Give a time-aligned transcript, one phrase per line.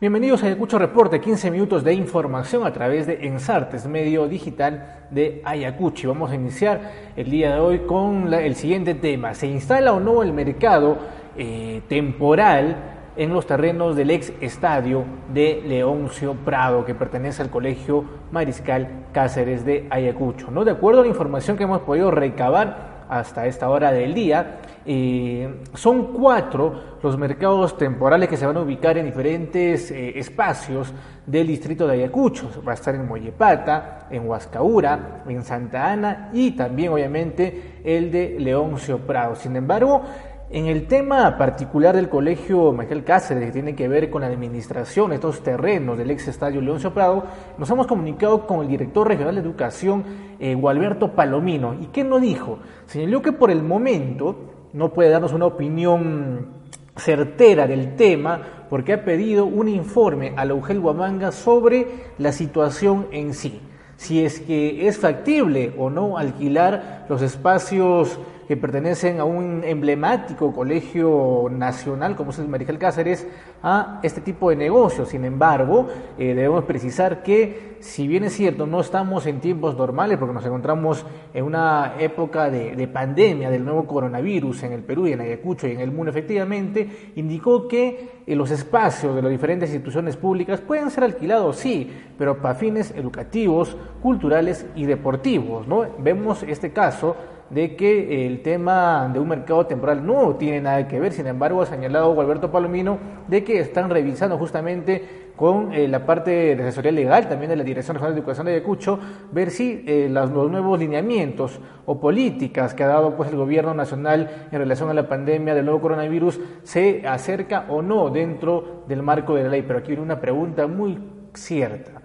[0.00, 5.42] Bienvenidos a Ayacucho Reporte, 15 minutos de información a través de Ensartes, medio digital de
[5.44, 6.10] Ayacucho.
[6.10, 9.34] Vamos a iniciar el día de hoy con el siguiente tema.
[9.34, 10.98] ¿Se instala o no el mercado
[11.36, 12.76] eh, temporal
[13.16, 19.64] en los terrenos del ex estadio de Leoncio Prado, que pertenece al Colegio Mariscal Cáceres
[19.64, 20.52] de Ayacucho?
[20.52, 20.64] ¿no?
[20.64, 24.58] De acuerdo a la información que hemos podido recabar, hasta esta hora del día.
[24.84, 30.92] Eh, son cuatro los mercados temporales que se van a ubicar en diferentes eh, espacios
[31.26, 32.50] del distrito de Ayacucho.
[32.66, 38.36] Va a estar en Mollepata, en Huascaura, en Santa Ana y también obviamente el de
[38.38, 39.36] Leoncio Prado.
[39.36, 40.02] Sin embargo,
[40.50, 45.10] en el tema particular del colegio Michael Cáceres, que tiene que ver con la administración
[45.10, 47.24] de estos terrenos del ex estadio Leoncio Prado,
[47.58, 50.04] nos hemos comunicado con el director regional de educación,
[50.38, 51.74] eh, Gualberto Palomino.
[51.74, 52.60] ¿Y qué nos dijo?
[52.86, 54.36] Señaló que por el momento
[54.72, 56.46] no puede darnos una opinión
[56.96, 58.40] certera del tema
[58.70, 63.60] porque ha pedido un informe a la UGEL Huamanga sobre la situación en sí.
[63.96, 70.54] Si es que es factible o no alquilar los espacios que pertenecen a un emblemático
[70.54, 73.28] colegio nacional como es el Mariscal Cáceres
[73.62, 75.10] a este tipo de negocios.
[75.10, 80.16] Sin embargo, eh, debemos precisar que si bien es cierto, no estamos en tiempos normales
[80.16, 81.04] porque nos encontramos
[81.34, 85.72] en una época de, pandemia del nuevo coronavirus en el Perú y en Ayacucho y
[85.72, 90.90] en el mundo, efectivamente, indicó que eh, los espacios de las diferentes instituciones públicas pueden
[90.90, 95.68] ser alquilados, sí, pero para fines educativos, culturales y deportivos.
[95.68, 95.86] ¿no?
[95.98, 97.14] Vemos este caso
[97.50, 101.62] de que el tema de un mercado temporal no tiene nada que ver, sin embargo
[101.62, 106.90] ha señalado Alberto Palomino de que están revisando justamente con eh, la parte de asesoría
[106.90, 108.98] legal también de la Dirección Regional de Educación de Ayacucho,
[109.30, 114.48] ver si eh, los nuevos lineamientos o políticas que ha dado pues el gobierno nacional
[114.50, 119.36] en relación a la pandemia del nuevo coronavirus se acerca o no dentro del marco
[119.36, 119.62] de la ley.
[119.62, 120.98] Pero aquí viene una pregunta muy
[121.34, 122.02] cierta.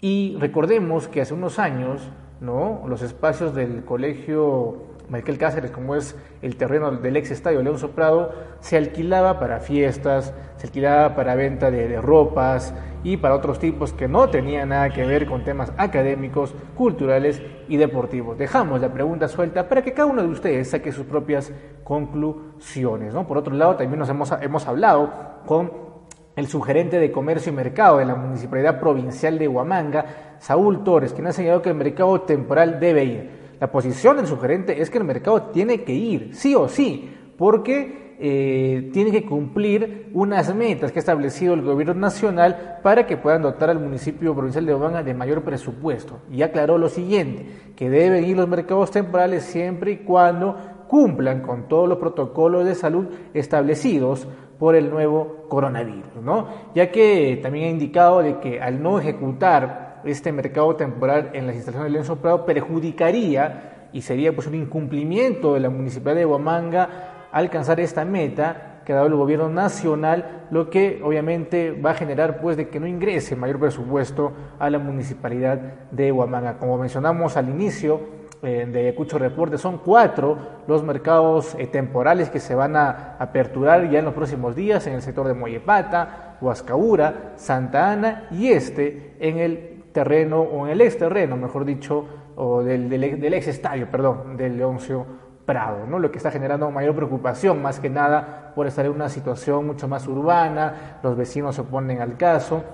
[0.00, 2.10] Y recordemos que hace unos años
[2.42, 2.82] ¿no?
[2.86, 8.32] Los espacios del colegio Michael Cáceres, como es el terreno del ex estadio León Soprado,
[8.60, 14.08] se alquilaba para fiestas, se alquilaba para venta de, ropas y para otros tipos que
[14.08, 18.38] no tenían nada que ver con temas académicos, culturales y deportivos.
[18.38, 21.52] Dejamos la pregunta suelta para que cada uno de ustedes saque sus propias
[21.84, 23.14] conclusiones.
[23.14, 25.12] Por otro lado, también nos hemos, hemos hablado
[25.46, 25.91] con
[26.34, 31.26] el sugerente de Comercio y Mercado de la Municipalidad Provincial de Huamanga, Saúl Torres, quien
[31.26, 33.30] ha señalado que el mercado temporal debe ir.
[33.60, 38.02] La posición del sugerente es que el mercado tiene que ir, sí o sí, porque
[38.24, 43.42] eh, tiene que cumplir unas metas que ha establecido el gobierno nacional para que puedan
[43.42, 46.20] dotar al municipio provincial de Huamanga de mayor presupuesto.
[46.30, 50.56] Y aclaró lo siguiente, que deben ir los mercados temporales siempre y cuando
[50.92, 56.48] cumplan con todos los protocolos de salud establecidos por el nuevo coronavirus, ¿no?
[56.74, 61.56] Ya que también ha indicado de que al no ejecutar este mercado temporal en las
[61.56, 66.88] instalaciones de León Prado perjudicaría y sería pues un incumplimiento de la municipalidad de Huamanga
[67.32, 72.42] alcanzar esta meta que ha dado el gobierno nacional, lo que obviamente va a generar
[72.42, 76.58] pues de que no ingrese mayor presupuesto a la municipalidad de Huamanga.
[76.58, 79.56] Como mencionamos al inicio, eh, de Ayacucho Reporte.
[79.56, 80.36] Son cuatro
[80.66, 84.94] los mercados eh, temporales que se van a aperturar ya en los próximos días en
[84.94, 90.80] el sector de Mollepata, Huascaura, Santa Ana y este en el terreno, o en el
[90.80, 92.04] ex terreno, mejor dicho,
[92.34, 95.06] o del, del, ex estadio, perdón, del Leoncio
[95.46, 95.98] Prado, ¿no?
[95.98, 99.86] lo que está generando mayor preocupación, más que nada por estar en una situación mucho
[99.86, 102.64] más urbana, los vecinos se oponen al caso.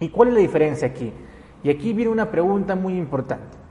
[0.00, 1.12] ¿Y cuál es la diferencia aquí?
[1.62, 3.63] Y aquí viene una pregunta muy importante.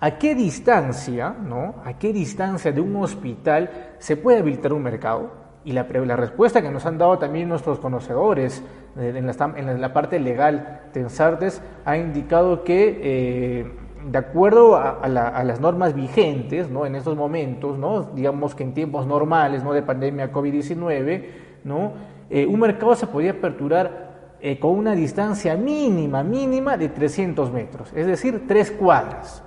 [0.00, 1.74] ¿A qué distancia, ¿no?
[1.84, 5.32] ¿A qué distancia de un hospital se puede habilitar un mercado?
[5.64, 8.62] Y la, respuesta que nos han dado también nuestros conocedores
[8.96, 13.72] en la, parte legal de Ensartes ha indicado que, eh,
[14.08, 16.86] de acuerdo a, las normas vigentes ¿no?
[16.86, 18.02] en estos momentos, ¿no?
[18.14, 19.72] digamos que en tiempos normales ¿no?
[19.72, 21.24] de pandemia COVID-19,
[21.64, 21.92] ¿no?
[22.30, 27.92] Eh, un mercado se podía aperturar eh, con una distancia mínima, mínima de 300 metros,
[27.94, 29.42] es decir, tres cuadras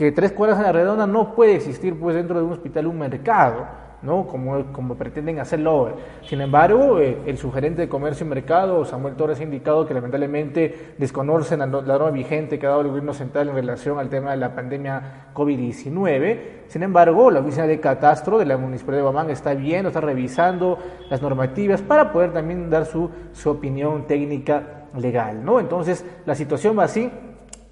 [0.00, 3.00] que tres cuadras a la redonda no puede existir pues dentro de un hospital un
[3.00, 3.66] mercado,
[4.00, 4.26] ¿no?
[4.26, 5.92] Como, como pretenden hacerlo.
[6.22, 10.94] Sin embargo, eh, el sugerente de Comercio y Mercado, Samuel Torres, ha indicado que lamentablemente
[10.96, 14.38] desconocen la, norma vigente que ha dado el gobierno central en relación al tema de
[14.38, 16.38] la pandemia COVID-19.
[16.66, 20.78] Sin embargo, la oficina de catastro de la Municipalidad de Bamán está viendo, está revisando
[21.10, 25.60] las normativas para poder también dar su, su opinión técnica legal, ¿no?
[25.60, 27.12] Entonces, la situación va así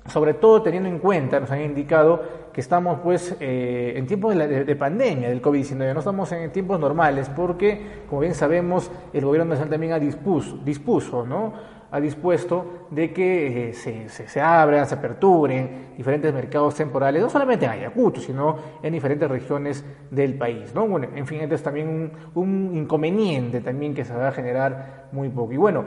[0.08, 4.76] sobre todo teniendo en cuenta, nos han indicado que estamos pues eh, en tiempos de,
[4.76, 9.70] pandemia del COVID-19, no estamos en tiempos normales porque, como bien sabemos, el gobierno nacional
[9.70, 11.78] también ha dispuso, dispuso ¿no?
[11.90, 17.64] ha dispuesto de que eh, se, se, abran, se aperturen diferentes mercados temporales, no solamente
[17.64, 20.74] en Ayacucho, sino en diferentes regiones del país.
[20.74, 20.86] ¿no?
[20.86, 25.28] Bueno, en fin, este es también un, inconveniente también que se va a generar muy
[25.30, 25.52] poco.
[25.52, 25.84] Y bueno,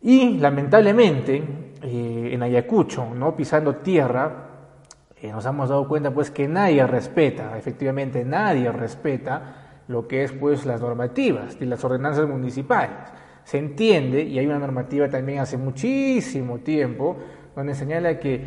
[0.00, 1.42] y lamentablemente
[1.84, 3.36] eh, en Ayacucho, ¿no?
[3.36, 4.48] pisando tierra,
[5.20, 10.32] eh, nos hemos dado cuenta pues que nadie respeta, efectivamente nadie respeta lo que es
[10.32, 12.96] pues las normativas y las ordenanzas municipales
[13.44, 17.16] se entiende, y hay una normativa también hace muchísimo tiempo,
[17.54, 18.42] donde señala que,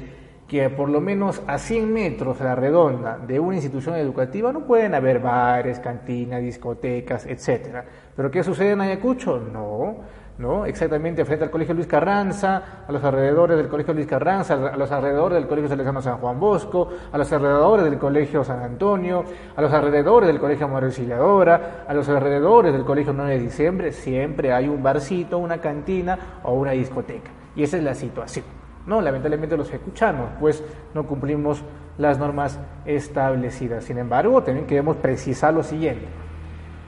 [0.48, 4.66] que por lo menos a 100 metros a la redonda de una institución educativa no
[4.66, 7.84] pueden haber bares, cantinas, discotecas, etc.
[8.16, 9.39] ¿Pero qué sucede en Ayacucho?
[9.39, 9.98] No.
[10.38, 10.66] ¿No?
[10.66, 14.92] Exactamente frente al Colegio Luis Carranza, a los alrededores del Colegio Luis Carranza, a los
[14.92, 19.24] alrededores del Colegio Salesiano San Juan Bosco, a los alrededores del Colegio San Antonio,
[19.56, 23.92] a los alrededores del Colegio María Auxiliadora, a los alrededores del Colegio 9 de Diciembre,
[23.92, 27.31] siempre hay un barcito, una cantina o una discoteca.
[27.56, 28.45] Y esa es la situación.
[28.86, 30.63] No, lamentablemente los escuchamos, pues
[30.94, 31.63] no cumplimos
[31.98, 33.84] las normas establecidas.
[33.84, 36.06] Sin embargo, también queremos precisar lo siguiente,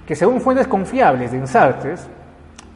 [0.06, 2.10] que según fuentes confiables de Ensartes,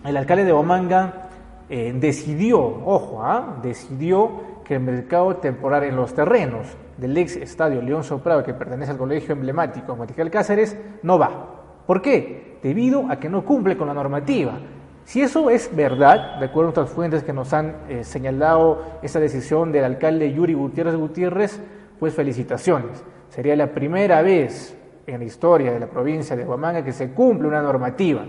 [0.06, 1.30] el alcalde de Omanga
[1.70, 3.60] eh, decidió, ojo, ¿ah?
[3.62, 6.68] decidió que el mercado temporal en los terrenos
[6.98, 11.64] del ex estadio León Soprado, que pertenece al colegio emblemático Mariscal Cáceres, no va.
[11.86, 12.60] ¿Por qué?
[12.62, 14.54] Debido a que no cumple con la normativa.
[15.06, 19.20] Si eso es verdad, de acuerdo a otras fuentes que nos han eh, señalado esa
[19.20, 21.60] decisión del alcalde Yuri Gutiérrez Gutiérrez,
[22.00, 23.04] pues felicitaciones.
[23.30, 27.48] Sería la primera vez en la historia de la provincia de Huamanga que se cumple
[27.48, 28.24] una normativa.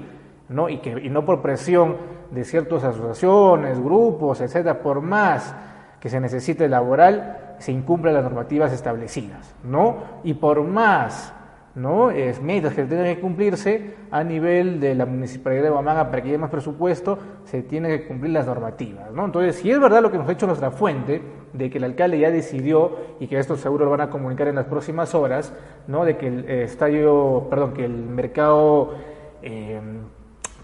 [0.49, 0.69] ¿No?
[0.69, 1.97] Y, que, y no por presión
[2.31, 5.55] de ciertas asociaciones, grupos, etcétera, por más
[6.01, 9.97] que se necesite laboral, se incumplen las normativas establecidas, ¿no?
[10.23, 11.33] Y por más
[11.75, 12.11] ¿no?
[12.11, 16.29] Es metas que tienen que cumplirse a nivel de la municipalidad de Huamanga para que
[16.29, 19.25] haya más presupuesto, se tienen que cumplir las normativas, ¿no?
[19.25, 21.21] Entonces, si es verdad lo que nos ha hecho nuestra fuente,
[21.53, 24.55] de que el alcalde ya decidió, y que esto seguro lo van a comunicar en
[24.57, 25.53] las próximas horas,
[25.89, 26.05] ¿no?
[26.05, 28.95] De que el estadio, perdón, que el mercado
[29.43, 29.81] eh,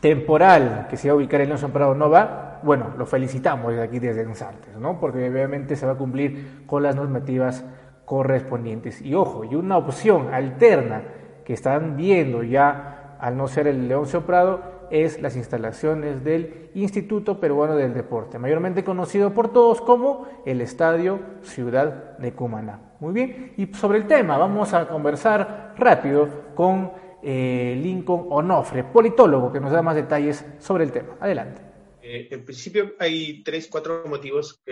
[0.01, 3.85] temporal que se va a ubicar en León Prado no va, bueno, lo felicitamos desde
[3.85, 4.99] aquí desde Ensartes, ¿no?
[4.99, 7.65] Porque obviamente se va a cumplir con las normativas
[8.05, 9.01] correspondientes.
[9.03, 11.03] Y ojo, y una opción alterna
[11.45, 17.39] que están viendo ya al no ser el León Prado es las instalaciones del Instituto
[17.39, 22.81] Peruano del Deporte, mayormente conocido por todos como el Estadio Ciudad de Cumaná.
[22.99, 26.91] Muy bien, y sobre el tema vamos a conversar rápido con
[27.23, 31.17] eh, Lincoln Onofre, politólogo, que nos da más detalles sobre el tema.
[31.21, 31.63] Adelante.
[32.03, 34.63] Eh, en principio hay tres, cuatro motivos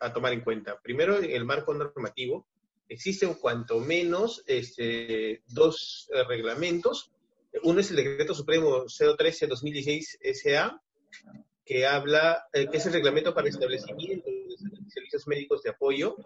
[0.00, 0.78] a tomar en cuenta.
[0.82, 2.46] Primero, en el marco normativo
[2.90, 7.12] existen cuanto menos este, dos eh, reglamentos.
[7.62, 10.80] Uno es el Decreto Supremo 013-2016 SA,
[11.64, 14.28] que habla, que es el reglamento para el establecimiento
[14.90, 16.16] de servicios médicos de apoyo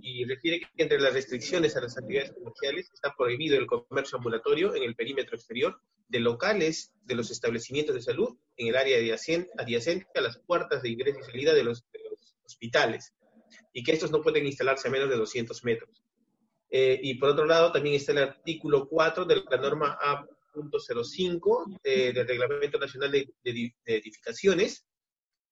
[0.00, 4.74] y refiere que entre las restricciones a las actividades comerciales está prohibido el comercio ambulatorio
[4.74, 10.08] en el perímetro exterior de locales de los establecimientos de salud en el área adyacente
[10.14, 11.84] a las puertas de ingreso y salida de los,
[12.44, 13.14] hospitales
[13.72, 16.04] y que estos no pueden instalarse a menos de 200 metros.
[16.70, 22.12] Eh, y por otro lado, también está el artículo 4 de la norma A.05 eh,
[22.12, 23.32] del Reglamento Nacional de
[23.86, 24.84] Edificaciones,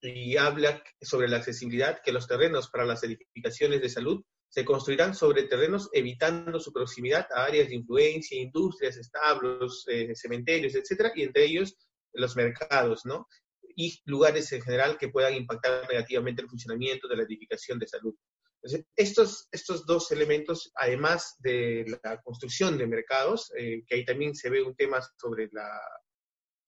[0.03, 5.15] y habla sobre la accesibilidad, que los terrenos para las edificaciones de salud se construirán
[5.15, 11.23] sobre terrenos evitando su proximidad a áreas de influencia, industrias, establos, eh, cementerios, etcétera, y
[11.23, 11.77] entre ellos
[12.13, 13.29] los mercados, ¿no?
[13.77, 18.15] Y lugares en general que puedan impactar negativamente el funcionamiento de la edificación de salud.
[18.63, 24.35] Entonces, estos, estos dos elementos, además de la construcción de mercados, eh, que ahí también
[24.35, 25.69] se ve un tema sobre la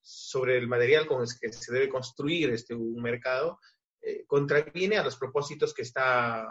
[0.02, 3.58] sobre el material con el que se debe construir este, un mercado,
[4.00, 6.46] eh, contraviene a los propósitos que está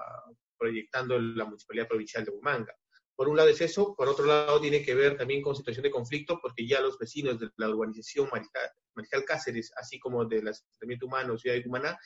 [0.58, 2.74] proyectando la Municipalidad Provincial de Humanga.
[3.16, 5.92] Por un lado es eso, por otro lado tiene que ver también con situación de
[5.92, 11.38] conflicto, porque ya los vecinos de la urbanización Mariscal, Cáceres, así como del asentamiento humano
[11.38, 12.00] Ciudad de Cumaná,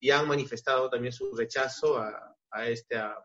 [0.00, 3.16] ya han manifestado también su rechazo a, a, esta,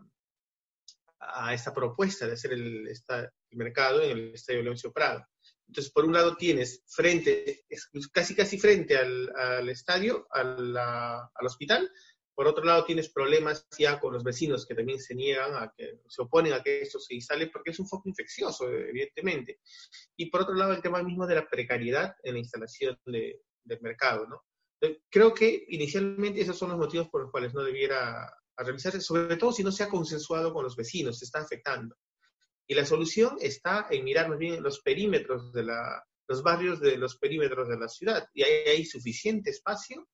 [1.19, 5.25] a esta propuesta de hacer el, el mercado en el Estadio Leoncio Prado.
[5.67, 7.65] Entonces, por un lado tienes frente,
[8.11, 11.91] casi casi frente al, estadio, al hospital.
[12.33, 16.01] Por otro lado tienes problemas ya con los vecinos que también se niegan a que,
[16.07, 19.59] se oponen a que esto se instale porque es un foco infeccioso, evidentemente.
[20.15, 24.27] Y por otro lado el tema mismo de la precariedad en la instalación del mercado,
[24.27, 24.43] ¿no?
[25.09, 29.51] Creo que inicialmente esos son los motivos por los cuales no debiera realizarse, sobre todo
[29.51, 31.95] si no se ha consensuado con los vecinos, se está afectando.
[32.67, 36.97] Y la solución está en mirar más bien los perímetros de la, los barrios de
[36.97, 38.27] los perímetros de la ciudad.
[38.33, 40.07] Y hay, hay suficiente espacio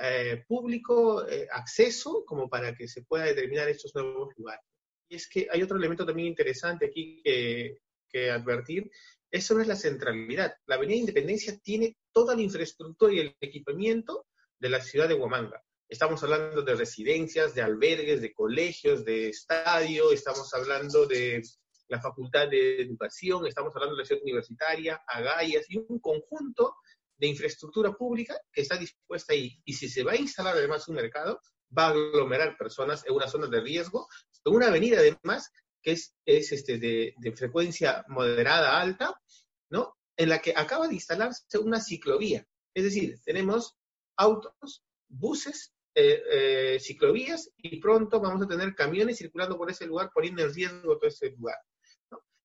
[0.00, 4.64] eh, público eh, acceso como para que se pueda determinar estos nuevos lugares.
[5.08, 8.90] Y es que hay otro elemento también interesante aquí que, que advertir,
[9.30, 10.56] es sobre la centralidad.
[10.66, 14.26] La Avenida Independencia tiene toda la infraestructura y el equipamiento
[14.58, 15.62] de la ciudad de Huamanga.
[15.88, 21.42] Estamos hablando de residencias, de albergues, de colegios, de estadio, estamos hablando de
[21.88, 26.76] la Facultad de Educación, estamos hablando de la ciudad universitaria, agallas y un conjunto
[27.16, 29.60] de infraestructura pública que está dispuesta ahí.
[29.64, 31.40] Y si se va a instalar además un mercado,
[31.76, 34.08] va a aglomerar personas en una zona de riesgo,
[34.44, 35.50] en una avenida además
[35.82, 39.20] que es, es este, de, de, frecuencia moderada alta,
[39.68, 39.94] ¿no?
[40.16, 42.46] En la que acaba de instalarse una ciclovía.
[42.72, 43.76] Es decir, tenemos
[44.16, 50.10] autos, buses, eh, eh, ciclovías y pronto vamos a tener camiones circulando por ese lugar,
[50.12, 51.56] poniendo en riesgo todo ese lugar.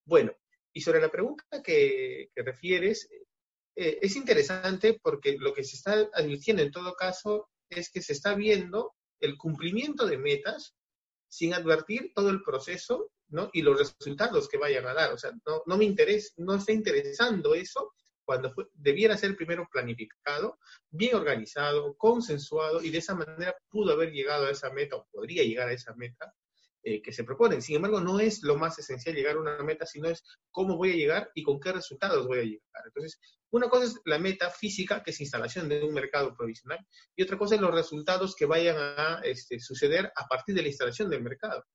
[0.10, 0.16] ¿No?
[0.16, 0.36] Bueno,
[0.74, 3.10] y sobre la pregunta que, refieres,
[3.76, 8.14] eh, es interesante porque lo que se está advirtiendo en todo caso es que se
[8.14, 10.76] está viendo el cumplimiento de metas
[11.28, 13.50] sin advertir todo el proceso ¿no?
[13.54, 15.14] y los resultados que vayan a dar.
[15.14, 15.32] O sea,
[15.66, 17.94] no me interesa, no está interesando eso
[18.26, 20.60] cuando debiera ser primero planificado,
[20.92, 25.44] bien organizado, consensuado, y de esa manera pudo haber llegado a esa meta o podría
[25.44, 26.32] llegar a esa meta
[26.82, 27.62] eh, que se proponen.
[27.62, 30.92] Sin embargo, no es lo más esencial llegar a una meta, sino es cómo voy
[30.92, 32.84] a llegar y con qué resultados voy a llegar.
[32.86, 33.20] Entonces,
[33.52, 36.80] una cosa es la meta física, que es instalación de un mercado provisional,
[37.16, 40.70] y otra cosa es los resultados que vayan a este, suceder a partir de la
[40.70, 41.66] instalación del mercado.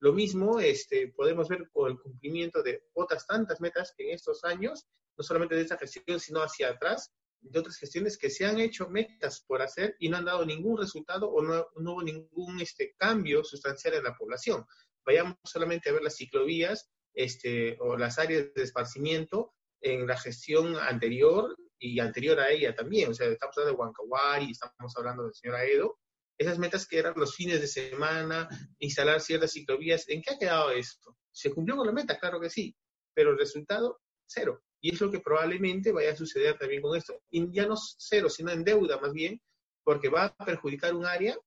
[0.00, 4.44] Lo mismo este, podemos ver con el cumplimiento de otras tantas metas que en estos
[4.44, 7.10] años, no solamente de esta gestión, sino hacia atrás,
[7.44, 10.78] de otras gestiones que se han hecho metas por hacer y no han dado ningún
[10.78, 14.64] resultado o no, no hubo ningún este, cambio sustancial en la población.
[15.04, 20.76] Vayamos solamente a ver las ciclovías este, o las áreas de esparcimiento en la gestión
[20.76, 23.10] anterior y anterior a ella también.
[23.10, 25.98] O sea, estamos hablando de Huancahuari, estamos hablando del señor Aedo.
[26.38, 28.48] Esas metas que eran los fines de semana,
[28.78, 31.16] instalar ciertas ciclovías, ¿en qué ha quedado esto?
[31.30, 32.18] ¿Se cumplió con la meta?
[32.18, 32.74] Claro que sí,
[33.14, 34.62] pero el resultado, cero.
[34.84, 37.18] Y es lo que probablemente vaya a suceder también con esto.
[37.30, 39.40] Ya no cero, sino en deuda más bien,
[39.82, 41.38] porque va a perjudicar un área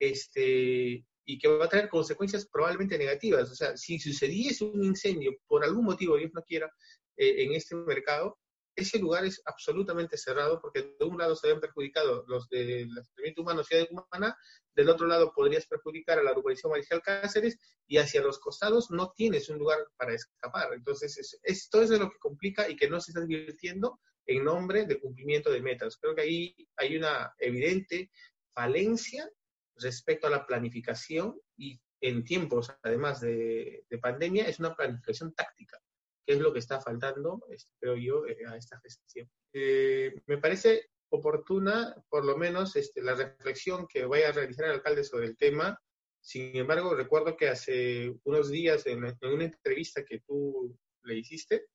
[0.00, 3.50] este, y que va a traer consecuencias probablemente negativas.
[3.50, 6.72] O sea, si sucediese un incendio por algún motivo, Dios no quiera,
[7.18, 8.38] eh, en este mercado,
[8.76, 13.42] ese lugar es absolutamente cerrado porque de un lado se habían perjudicado los del asentamiento
[13.42, 14.36] humano Ciudad de Cumaná,
[14.74, 19.12] del otro lado podrías perjudicar a la urbanización Mariscal Cáceres y hacia los costados no
[19.16, 20.74] tienes un lugar para escapar.
[20.74, 25.00] Entonces, esto es lo que complica y que no se está divirtiendo en nombre de
[25.00, 25.96] cumplimiento de metas.
[25.96, 28.10] Creo que ahí hay una evidente
[28.52, 29.28] falencia
[29.76, 35.80] respecto a la planificación y en tiempos, además de, de pandemia, es una planificación táctica
[36.26, 39.30] qué es lo que está faltando, este, creo yo, eh, a esta gestión.
[39.52, 44.72] Eh, me parece oportuna, por lo menos, este, la reflexión que vaya a realizar el
[44.72, 45.80] alcalde sobre el tema.
[46.20, 51.66] Sin embargo, recuerdo que hace unos días, en, una entrevista que tú le hiciste,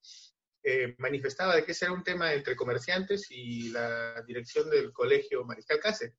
[0.63, 5.46] eh, manifestaba de que ese era un tema entre comerciantes y la dirección del colegio
[5.46, 6.15] Mariscal Cáceres.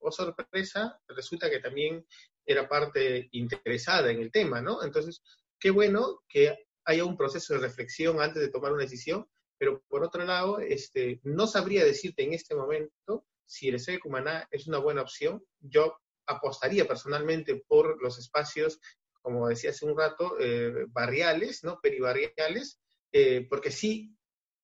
[0.00, 2.04] O oh, sorpresa, resulta que también
[2.44, 4.82] era parte interesada en el tema, ¿no?
[4.82, 5.22] Entonces,
[5.58, 9.28] qué bueno que haya un proceso de reflexión antes de tomar una decisión,
[9.58, 14.48] pero por otro lado, este, no sabría decirte en este momento si el de Cumaná
[14.50, 15.44] es una buena opción.
[15.60, 18.80] Yo apostaría personalmente por los espacios,
[19.20, 21.78] como decía hace un rato, eh, barriales, ¿no?
[21.78, 22.80] peribarriales,
[23.12, 24.16] eh, porque sí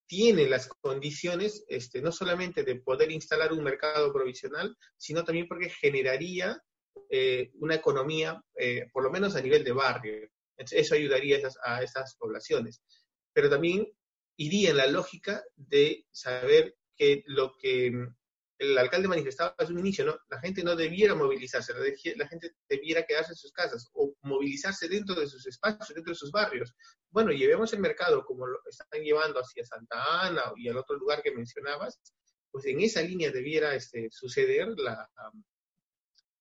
[0.07, 5.69] tiene las condiciones, este, no solamente de poder instalar un mercado provisional, sino también porque
[5.69, 6.59] generaría
[7.11, 8.43] eh, una economía,
[8.93, 10.31] por lo menos a nivel de barrio.
[10.57, 12.83] Eso ayudaría a esas, poblaciones.
[13.33, 13.87] Pero también
[14.37, 17.93] iría en la lógica de saber que lo que
[18.59, 20.17] el alcalde manifestaba hace un inicio, ¿no?
[20.29, 21.73] La gente no debiera movilizarse,
[22.17, 26.19] la, gente debiera quedarse en sus casas o movilizarse dentro de sus espacios, dentro de
[26.19, 26.73] sus barrios.
[27.11, 31.23] Bueno, llevemos el mercado como lo están llevando hacia Santa Ana y al otro lugar
[31.23, 32.01] que mencionabas,
[32.51, 34.69] pues en esa línea debiera este, suceder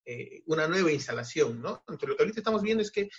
[0.06, 1.84] eh, una nueva instalación, ¿no?
[1.88, 3.10] Entonces lo que ahorita estamos viendo es que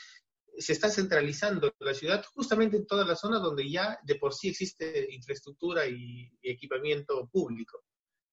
[0.59, 4.49] se está centralizando la ciudad justamente en toda la zona donde ya de por sí
[4.49, 7.83] existe infraestructura y, equipamiento público.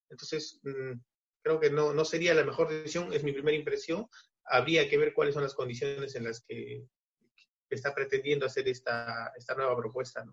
[0.10, 1.00] Entonces, mm,
[1.42, 4.08] creo que no, no sería la mejor decisión, es mi primera impresión.
[4.46, 6.86] Habría que ver cuáles son las condiciones en las que,
[7.70, 10.26] está pretendiendo hacer esta, esta nueva propuesta.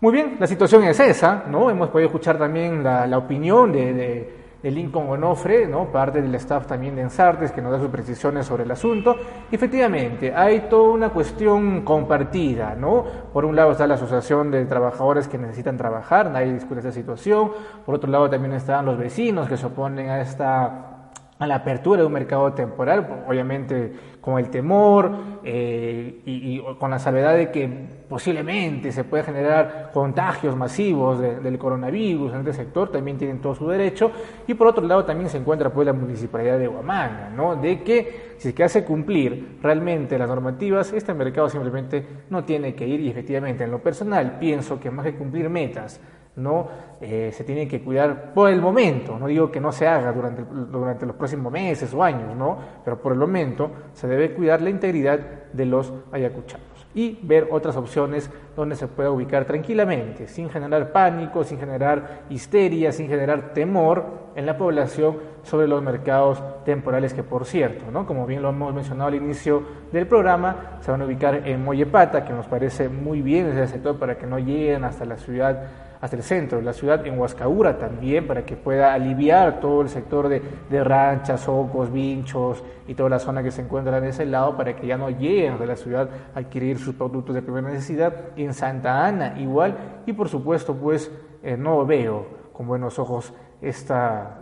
[0.00, 1.70] Muy bien, la situación es esa, ¿no?
[1.70, 5.86] Hemos podido escuchar también la, la opinión de de Lincoln Onofre, ¿no?
[5.86, 9.16] parte del staff también de Ensartes, que nos da sus precisiones sobre el asunto.
[9.50, 12.74] efectivamente, hay toda una cuestión compartida.
[12.74, 13.04] ¿no?
[13.32, 17.52] Por un lado está la Asociación de Trabajadores que necesitan trabajar, nadie discute esta situación.
[17.86, 20.99] Por otro lado también están los vecinos que se oponen a esta
[21.40, 25.10] a la apertura de un mercado temporal, obviamente con el temor
[25.42, 27.66] eh, y, con la salvedad de que
[28.08, 33.66] posiblemente se puede generar contagios masivos del coronavirus en este sector, también tienen todo su
[33.68, 34.12] derecho.
[34.46, 37.56] Y por otro lado también se encuentra pues la municipalidad de Huamanga, ¿no?
[37.56, 42.74] de que si es que hace cumplir realmente las normativas, este mercado simplemente no tiene
[42.74, 46.02] que ir y efectivamente en lo personal pienso que más que cumplir metas,
[46.36, 46.68] no
[47.00, 50.42] eh, se tiene que cuidar por el momento, no digo que no se haga durante,
[50.42, 52.58] durante los próximos meses o años, ¿no?
[52.84, 55.18] pero por el momento se debe cuidar la integridad
[55.52, 61.44] de los ayacuchanos y ver otras opciones donde se pueda ubicar tranquilamente, sin generar pánico,
[61.44, 67.44] sin generar histeria, sin generar temor en la población sobre los mercados temporales que, por
[67.44, 68.06] cierto, ¿no?
[68.06, 72.24] como bien lo hemos mencionado al inicio del programa, se van a ubicar en Mollepata,
[72.24, 76.16] que nos parece muy bien ese sector para que no lleguen hasta la ciudad hasta
[76.16, 80.28] el centro de la ciudad, en Huascaura también, para que pueda aliviar todo el sector
[80.28, 84.74] de, ranchas, ocos, vinchos y toda la zona que se encuentra en ese lado, para
[84.74, 88.14] que ya no lleguen de la ciudad a adquirir sus productos de primera necesidad.
[88.36, 89.76] En Santa Ana igual,
[90.06, 91.10] y por supuesto, pues
[91.42, 94.38] eh, no veo con buenos ojos esta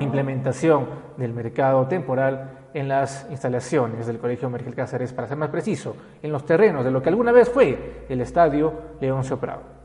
[0.00, 0.86] implementación
[1.16, 6.32] del mercado temporal en las instalaciones del Colegio Mergel Cáceres, para ser más preciso, en
[6.32, 9.77] los terrenos de lo que alguna vez fue el Estadio Leoncio Prado.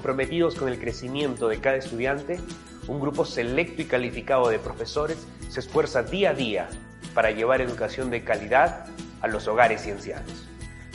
[0.00, 2.40] Con el crecimiento de cada estudiante,
[2.86, 6.68] un grupo selecto y calificado de profesores se esfuerza día a día
[7.14, 8.86] para llevar educación de calidad
[9.20, 10.48] a los hogares y ancianos.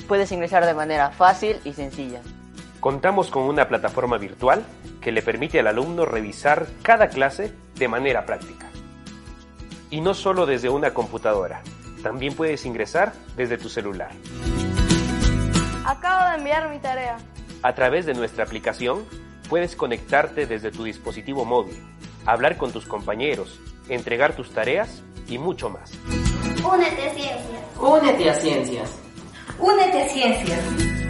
[0.07, 2.21] Puedes ingresar de manera fácil y sencilla.
[2.79, 4.63] Contamos con una plataforma virtual
[5.01, 8.69] que le permite al alumno revisar cada clase de manera práctica.
[9.89, 11.61] Y no solo desde una computadora,
[12.01, 14.11] también puedes ingresar desde tu celular.
[15.85, 17.17] Acabo de enviar mi tarea.
[17.63, 19.05] A través de nuestra aplicación
[19.49, 21.81] puedes conectarte desde tu dispositivo móvil,
[22.25, 25.93] hablar con tus compañeros, entregar tus tareas y mucho más.
[26.61, 27.63] Únete a Ciencias.
[27.79, 28.99] Únete a Ciencias.
[29.57, 31.02] Únete a Ciencias.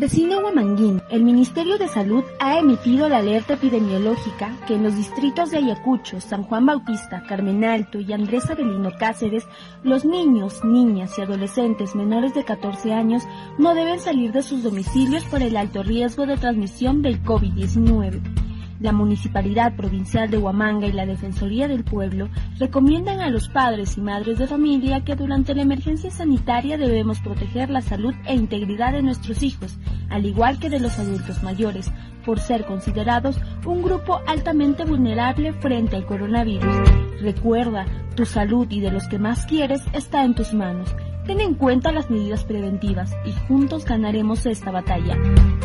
[0.00, 5.50] Vecino Huamanguín, el Ministerio de Salud ha emitido la alerta epidemiológica que en los distritos
[5.50, 9.46] de Ayacucho, San Juan Bautista, Carmen Alto y Andrés Avelino Cáceres,
[9.82, 13.24] los niños, niñas y adolescentes menores de 14 años
[13.58, 18.49] no deben salir de sus domicilios por el alto riesgo de transmisión del COVID-19.
[18.80, 24.00] La Municipalidad Provincial de Huamanga y la Defensoría del Pueblo recomiendan a los padres y
[24.00, 29.02] madres de familia que durante la emergencia sanitaria debemos proteger la salud e integridad de
[29.02, 29.76] nuestros hijos,
[30.08, 31.92] al igual que de los adultos mayores,
[32.24, 36.74] por ser considerados un grupo altamente vulnerable frente al coronavirus.
[37.20, 37.84] Recuerda,
[38.16, 40.94] tu salud y de los que más quieres está en tus manos.
[41.26, 45.18] Ten en cuenta las medidas preventivas y juntos ganaremos esta batalla.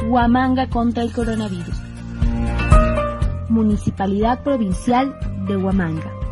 [0.05, 1.94] Huamanga contra el coronavirus.
[3.49, 6.24] Municipalidad Provincial de Huamanga.